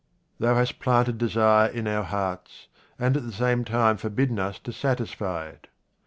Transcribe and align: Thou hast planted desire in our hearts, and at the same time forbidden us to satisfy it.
Thou 0.39 0.55
hast 0.55 0.79
planted 0.79 1.19
desire 1.19 1.69
in 1.69 1.85
our 1.87 2.01
hearts, 2.01 2.67
and 2.97 3.15
at 3.15 3.21
the 3.23 3.31
same 3.31 3.63
time 3.63 3.97
forbidden 3.97 4.39
us 4.39 4.57
to 4.61 4.73
satisfy 4.73 5.49
it. 5.49 5.67